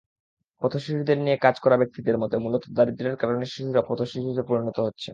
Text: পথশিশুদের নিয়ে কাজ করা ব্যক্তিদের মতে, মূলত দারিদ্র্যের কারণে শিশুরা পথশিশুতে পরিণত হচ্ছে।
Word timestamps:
পথশিশুদের 0.61 1.17
নিয়ে 1.17 1.37
কাজ 1.37 1.55
করা 1.59 1.75
ব্যক্তিদের 1.77 2.15
মতে, 2.17 2.35
মূলত 2.37 2.63
দারিদ্র্যের 2.73 3.17
কারণে 3.17 3.45
শিশুরা 3.45 3.81
পথশিশুতে 3.89 4.43
পরিণত 4.49 4.77
হচ্ছে। 4.79 5.09